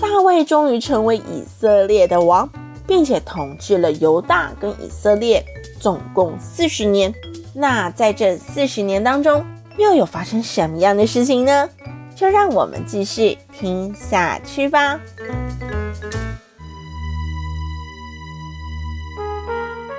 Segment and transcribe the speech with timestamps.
[0.00, 2.48] 大卫终于成为以色列的王，
[2.86, 5.44] 并且统治了犹大跟以色列
[5.78, 7.12] 总共四十年。
[7.52, 9.44] 那在这四十年当中，
[9.76, 11.68] 又有发生什么样的事情呢？
[12.16, 14.98] 就让我们继续听下去吧。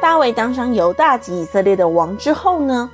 [0.02, 2.90] 大卫当上犹大及以色列的王之后呢，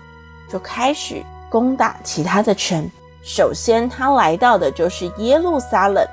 [0.49, 2.89] 就开始攻打其他的城。
[3.23, 6.05] 首先，他来到的就是耶路撒冷。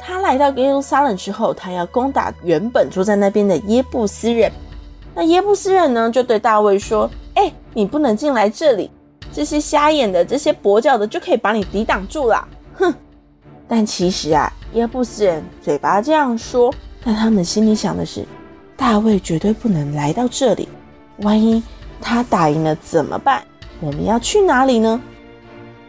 [0.00, 4.50] 他来到耶路撒冷之后，他要攻打原本住在那边的耶布斯人。
[5.14, 8.90] 那耶布斯人呢，就对大卫说：“哎，你不能进来这里，
[9.32, 12.94] 这些瞎眼的、这些跛脚的就可以把你抵挡住了。”哼！
[13.68, 16.72] 但其实啊，耶布斯人嘴巴这样说，
[17.04, 18.24] 但他们心里想的是：
[18.76, 20.68] 大卫绝对不能来到这里，
[21.18, 21.62] 万一
[22.00, 23.42] 他打赢了怎么办？
[23.80, 25.00] 我们要去哪里呢？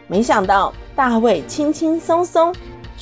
[0.06, 2.54] 没想到大卫轻轻松松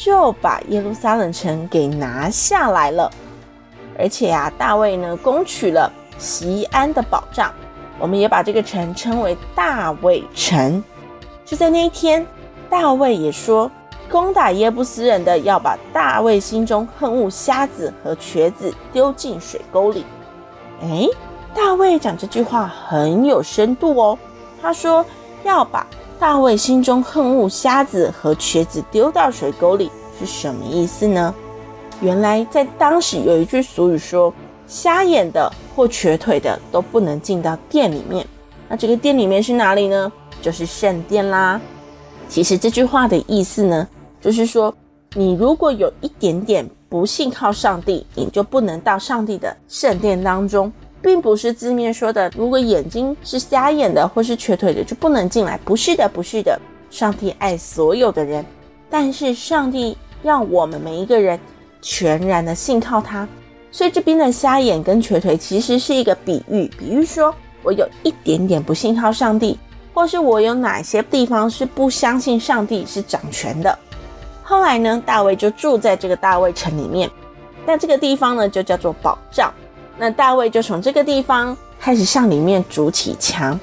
[0.02, 3.10] 就把耶路撒冷城给拿下来了，
[3.98, 7.52] 而且啊，大卫呢攻取了西安的保障，
[7.98, 10.82] 我们也把这个城称为大卫城。
[11.44, 12.26] 就在那一天，
[12.70, 13.70] 大卫也说，
[14.10, 20.06] 攻打耶布斯人的要把大卫心中恨恶瞎子和瘸子丢进水沟里。
[20.80, 21.06] 哎，
[21.54, 24.18] 大卫讲这句话很有深度哦，
[24.62, 25.04] 他说
[25.44, 25.86] 要把。
[26.20, 31.34] 大卫心中恨恶瞎子和瘸子丢到水沟里是什么意思呢？
[32.02, 34.30] 原来在当时有一句俗语说，
[34.66, 38.26] 瞎眼的或瘸腿的都不能进到殿里面。
[38.68, 40.12] 那这个殿里面是哪里呢？
[40.42, 41.58] 就是圣殿啦。
[42.28, 43.88] 其实这句话的意思呢，
[44.20, 44.74] 就是说
[45.14, 50.70] 你如果有一点点不信靠上帝，你就不能到上帝的圣殿当中。
[51.02, 55.58] 并不是字面说的，如果眼睛是瞎眼的或是瘸腿的就不能进来。
[55.64, 56.58] 不是的，不是的。
[56.90, 58.44] 上帝爱所有的人，
[58.90, 61.38] 但是上帝让我们每一个人
[61.80, 63.26] 全然的信靠他。
[63.72, 67.32] 所以这边的瞎眼跟瘸腿其实是一个比喻，比喻说
[67.62, 69.56] 我有一点点不信靠上帝，
[69.94, 73.78] 或是我有哪些地方是不相信上帝是掌权的。
[74.42, 77.08] 后来呢，大卫就住在这个大卫城里面，
[77.64, 79.54] 但这个地方呢就叫做保障。
[80.00, 83.60] 那大卫就从这个地方开始向里面筑起墙。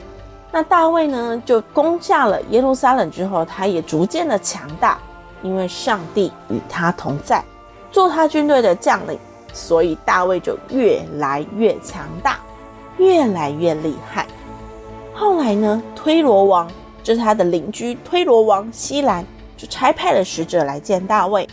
[0.51, 4.99] 那大卫呢，就攻下了耶路撒冷之后，他也逐渐的强大，
[5.41, 7.43] 因为上帝与他同在，
[7.91, 9.17] 做他军队的将领，
[9.51, 12.37] 所以大卫就越来越强大，
[12.97, 14.27] 越来越厉害。
[15.15, 16.69] 后来呢，推罗王
[17.01, 19.25] 就是他的邻居推罗王西兰，
[19.57, 21.49] 就差派了使者来见大卫，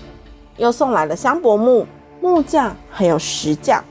[0.59, 1.87] 又送来了香柏木、
[2.21, 3.83] 木匠还有石匠。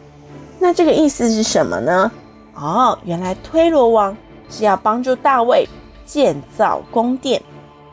[0.64, 2.10] 那这个意思是什么呢？
[2.56, 4.16] 哦，原来推罗王
[4.50, 5.68] 是要帮助大卫
[6.06, 7.44] 建造宫殿。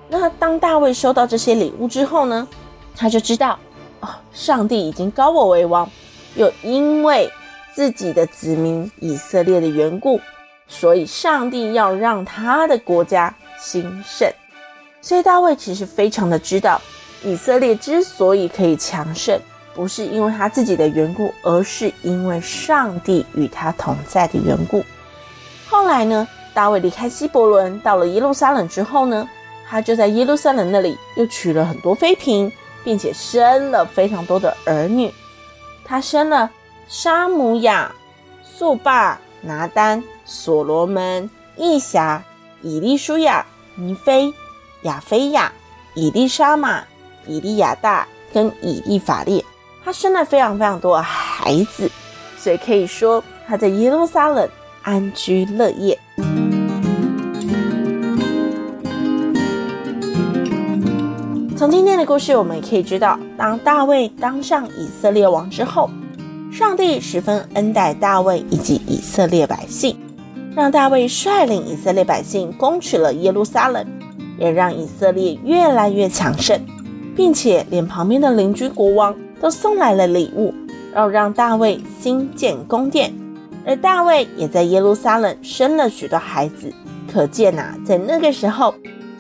[0.08, 2.47] 那当大卫收到这些礼物之后呢，
[2.94, 3.58] 他就知道，
[3.98, 5.91] 哦，上帝已经高我为王，
[6.36, 7.28] 又因为
[7.75, 10.20] 自己的子民以色列的缘故，
[10.69, 14.32] 所以上帝要让他的国家兴盛。
[15.00, 16.81] 所以大卫其实非常的知道，
[17.25, 19.41] 以色列之所以可以强盛。
[19.75, 24.84] 不是因为他自己的缘故，而是因为上帝与他同在的缘故。
[25.69, 29.28] 后来呢，大卫离开希伯伦，到了耶路撒冷之后呢，
[29.69, 32.50] 他就在耶路撒冷那里又娶了很多妃嫔，
[32.82, 35.12] 并且生了非常多的儿女。
[35.84, 36.50] 他生了
[36.88, 37.94] 沙姆亚、
[38.42, 42.22] 素巴、拿单、所罗门、义霞、
[42.62, 44.34] 以利舒亚、尼非、
[44.82, 45.52] 亚菲亚、
[45.94, 46.82] 以利沙玛、
[47.26, 49.44] 以利亚大跟以利法列。
[49.82, 51.91] 他生了非常非常多的孩子，
[52.37, 54.49] 所以可以说他在耶路撒冷
[54.82, 55.99] 安居乐业。
[61.56, 65.91] 从今天的故事，我们也可以知道，当大卫当上以色列王之后，
[66.53, 69.99] 上帝十分恩待大卫以及以色列百姓，
[70.55, 73.87] 让大卫率领以色列百姓攻取了耶路撒冷，
[74.38, 76.59] 也让以色列越来越强盛，
[77.15, 79.15] 并且连旁边的邻居国王。
[79.40, 80.54] 都送来了礼物，
[80.92, 83.12] 然后让大卫兴建宫殿，
[83.64, 86.72] 而大卫也在耶路撒冷生了许多孩子。
[87.10, 88.75] 可见呐、啊，在那个时候，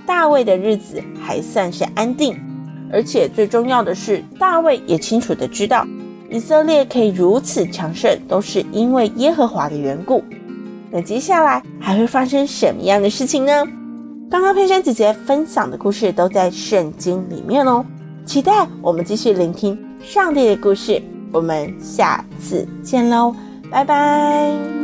[0.06, 2.38] 大卫的日子还算是安定，
[2.92, 5.84] 而且最重要的是，大卫也清楚地知道，
[6.30, 10.22] 以色列可以如此强盛，都是因为耶和华的缘故。
[10.92, 13.64] 那接下来还会发生什么样的事情呢？
[14.30, 17.84] 刚刚佩珊姐姐分享的故事都在圣经里面哦，
[18.24, 21.02] 期待我们继续聆听上帝的故事。
[21.32, 23.34] 我们下次见喽，
[23.70, 24.79] 拜拜。